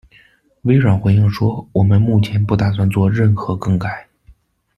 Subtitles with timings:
[0.63, 4.07] 微软回应说：「我们目前不打算做任何更改。